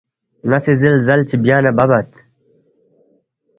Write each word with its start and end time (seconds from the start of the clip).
ن٘ا 0.49 0.57
سی 0.63 0.73
زِل 0.81 0.95
زَل 1.07 1.21
چی 1.29 1.35
بیا 1.43 1.57
نہ 1.63 1.71
بَبات 1.77 2.09